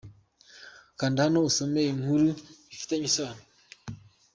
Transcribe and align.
Kanda 0.99 1.19
hano 1.25 1.39
usome 1.49 1.81
inkuru 1.93 2.27
bifitanye 2.69 3.05
isano. 3.11 3.41